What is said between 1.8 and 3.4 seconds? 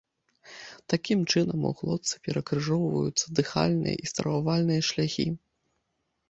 глотцы перакрыжоўваюцца